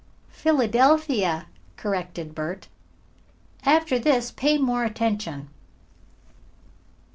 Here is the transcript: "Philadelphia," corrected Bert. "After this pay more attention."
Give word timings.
"Philadelphia," 0.31 1.45
corrected 1.77 2.33
Bert. 2.33 2.67
"After 3.63 3.99
this 3.99 4.31
pay 4.31 4.57
more 4.57 4.83
attention." 4.83 5.49